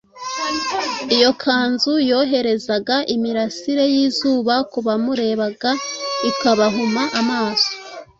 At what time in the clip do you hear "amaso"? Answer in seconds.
7.19-7.71